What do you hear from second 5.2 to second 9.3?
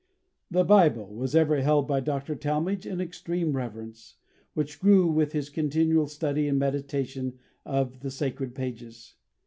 his continual study and meditation of the sacred pages.